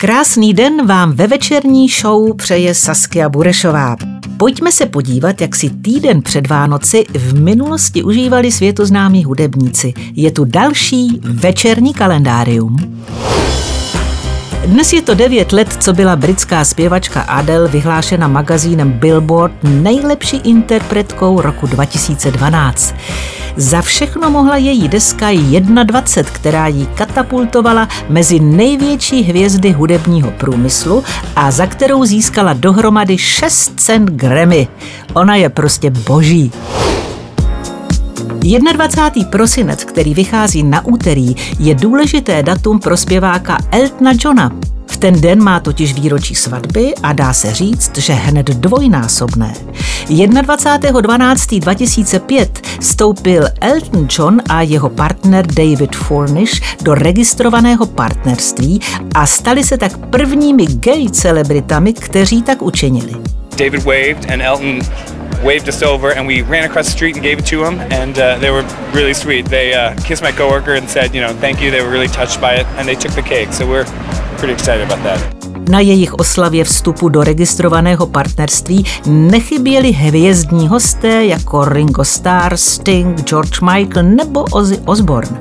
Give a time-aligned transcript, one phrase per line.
[0.00, 3.96] Krásný den vám ve večerní show přeje Saskia Burešová.
[4.36, 9.94] Pojďme se podívat, jak si týden před Vánoci v minulosti užívali světoznámí hudebníci.
[10.14, 12.76] Je tu další večerní kalendárium.
[14.66, 21.40] Dnes je to devět let, co byla britská zpěvačka Adele vyhlášena magazínem Billboard nejlepší interpretkou
[21.40, 22.94] roku 2012.
[23.58, 25.26] Za všechno mohla její deska
[25.84, 31.04] 21, která ji katapultovala mezi největší hvězdy hudebního průmyslu
[31.36, 34.68] a za kterou získala dohromady 6 cen Grammy.
[35.14, 36.52] Ona je prostě boží.
[38.72, 39.30] 21.
[39.30, 44.67] prosinec, který vychází na úterý, je důležité datum pro zpěváka Eltona Johna.
[44.98, 49.54] Ten den má totiž výročí svatby a dá se říct, že hned dvojnásobné.
[50.06, 52.48] 21.12.2005
[52.80, 58.80] stoupil Elton John a jeho partner David Furnish do registrovaného partnerství
[59.14, 63.12] a stali se tak prvními gay celebritami, kteří tak učinili.
[63.56, 64.80] David waved and Elton
[65.42, 68.18] waved us over, and we ran across the street and gave it to them, and
[68.18, 69.46] uh, they were really sweet.
[69.46, 71.70] They uh, kissed my coworker and said, you know, thank you.
[71.70, 73.52] They were really touched by it, and they took the cake.
[73.52, 73.86] So we're
[75.70, 83.60] Na jejich oslavě vstupu do registrovaného partnerství nechyběli hvězdní hosté jako Ringo Starr, Sting, George
[83.60, 85.40] Michael nebo Ozzy Osbourne.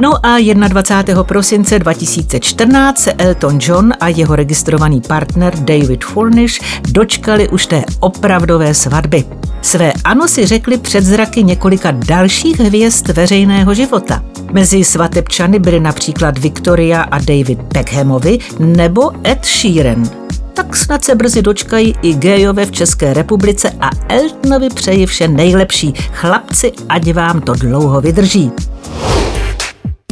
[0.00, 1.24] No a 21.
[1.24, 8.74] prosince 2014 se Elton John a jeho registrovaný partner David Furnish dočkali už té opravdové
[8.74, 9.24] svatby.
[9.62, 14.22] Své ano si řekli před zraky několika dalších hvězd veřejného života.
[14.52, 20.10] Mezi svatebčany byly například Victoria a David Beckhamovi nebo Ed Sheeran.
[20.54, 25.94] Tak snad se brzy dočkají i gejové v České republice a Eltonovi přeji vše nejlepší.
[26.12, 28.52] Chlapci, ať vám to dlouho vydrží.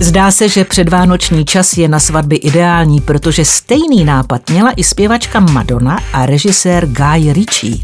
[0.01, 5.41] Zdá se, že předvánoční čas je na svatby ideální, protože stejný nápad měla i zpěvačka
[5.41, 7.77] Madonna a režisér Guy Ritchie.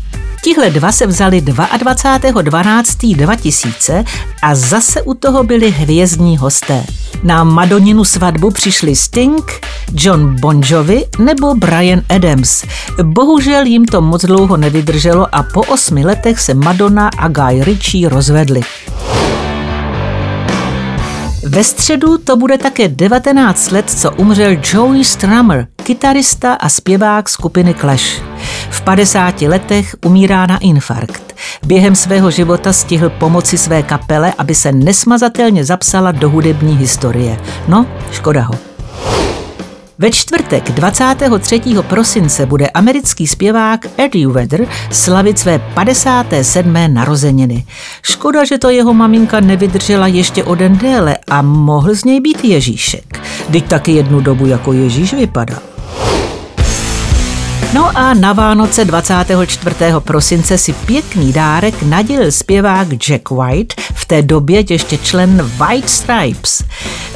[0.44, 4.04] Tihle dva se vzali 22.12.2000
[4.42, 6.84] a zase u toho byli hvězdní hosté.
[7.22, 9.53] Na Madoninu svatbu přišli Sting,
[9.92, 12.64] John Bon Jovi nebo Brian Adams.
[13.03, 18.08] Bohužel jim to moc dlouho nevydrželo a po osmi letech se Madonna a Guy Ritchie
[18.08, 18.60] rozvedli.
[21.54, 27.74] Ve středu to bude také 19 let, co umřel Joey Strummer, kytarista a zpěvák skupiny
[27.74, 28.22] Clash.
[28.70, 31.36] V 50 letech umírá na infarkt.
[31.66, 37.40] Během svého života stihl pomoci své kapele, aby se nesmazatelně zapsala do hudební historie.
[37.69, 38.72] No, škoda ho.
[39.98, 41.60] Ve čtvrtek 23.
[41.82, 46.75] prosince bude americký zpěvák Eddie Vedder slavit své 57.
[46.94, 47.64] narozeniny.
[48.02, 52.44] Škoda, že to jeho maminka nevydržela ještě o den déle a mohl z něj být
[52.44, 53.20] Ježíšek.
[53.52, 55.58] Teď taky jednu dobu jako Ježíš vypadá.
[57.75, 59.76] No a na Vánoce 24.
[59.98, 63.75] prosince si pěkný dárek nadělil zpěvák Jack White,
[64.12, 66.65] té době ještě člen White Stripes.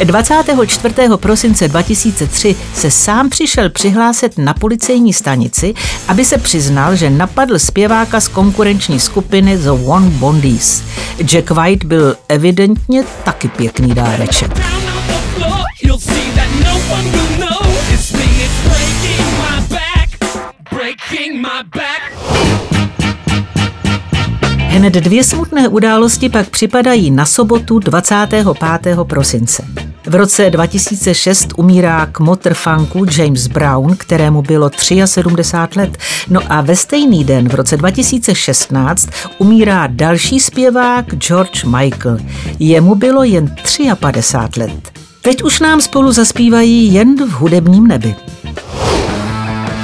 [0.04, 0.94] 24.
[1.16, 5.74] prosince 2003 se sám přišel přihlásit na policejní stanici,
[6.08, 10.82] aby se přiznal, že napadl zpěváka z konkurenční skupiny The One Bondies.
[11.24, 14.50] Jack White byl evidentně taky pěkný dáreček.
[24.76, 28.46] Hned dvě smutné události pak připadají na sobotu 25.
[29.02, 29.64] prosince.
[30.06, 34.70] V roce 2006 umírá k motorfunku James Brown, kterému bylo
[35.04, 35.98] 73 let.
[36.30, 42.18] No a ve stejný den v roce 2016 umírá další zpěvák George Michael.
[42.58, 43.54] Jemu bylo jen
[44.00, 44.92] 53 let.
[45.22, 48.14] Teď už nám spolu zaspívají jen v hudebním nebi.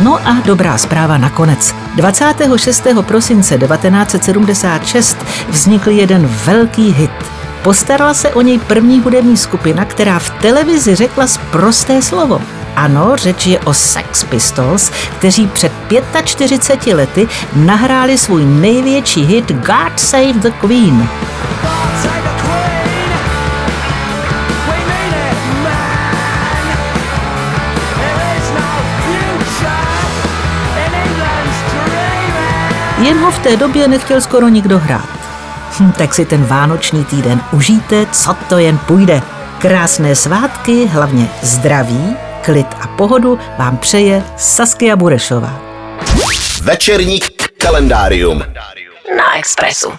[0.01, 1.82] No a dobrá zpráva nakonec.
[1.97, 2.87] 26.
[3.03, 5.17] prosince 1976
[5.49, 7.11] vznikl jeden velký hit.
[7.63, 12.43] Postarala se o něj první hudební skupina, která v televizi řekla prosté slovo.
[12.77, 15.73] Ano, řeč je o Sex Pistols, kteří před
[16.25, 21.09] 45 lety nahráli svůj největší hit God Save the Queen.
[33.05, 35.09] Jen ho v té době nechtěl skoro nikdo hrát.
[35.81, 39.23] Hm, tak si ten vánoční týden užijte, co to jen půjde.
[39.59, 45.61] Krásné svátky, hlavně zdraví, klid a pohodu vám přeje Saskia Burešová.
[46.63, 47.21] Večerní
[47.59, 48.39] kalendárium
[49.17, 49.93] na Expressu.